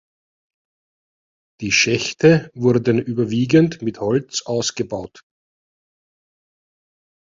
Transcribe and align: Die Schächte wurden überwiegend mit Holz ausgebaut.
Die 1.59 1.71
Schächte 1.71 2.49
wurden 2.55 2.97
überwiegend 2.97 3.83
mit 3.83 3.99
Holz 3.99 4.41
ausgebaut. 4.41 5.21